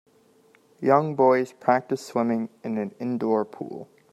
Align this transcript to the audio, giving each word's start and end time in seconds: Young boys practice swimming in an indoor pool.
Young 0.81 1.13
boys 1.15 1.51
practice 1.53 2.03
swimming 2.03 2.49
in 2.63 2.79
an 2.79 2.95
indoor 2.99 3.45
pool. 3.45 3.87